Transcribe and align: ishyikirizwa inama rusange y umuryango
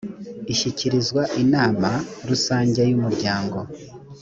ishyikirizwa 0.53 1.21
inama 1.43 1.89
rusange 2.29 2.79
y 2.89 2.93
umuryango 2.97 3.59